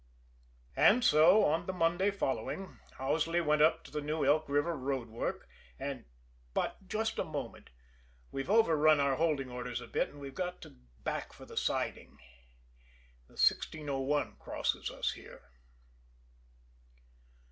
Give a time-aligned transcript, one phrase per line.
[0.75, 5.09] And so, on the Monday following, Owsley went up to the new Elk River road
[5.09, 5.47] work,
[5.79, 6.05] and
[6.55, 7.69] But just a moment,
[8.31, 10.71] we've over run our holding orders a bit, and we've got to
[11.03, 12.17] back for the siding.
[13.27, 15.43] The 1601 crosses us here.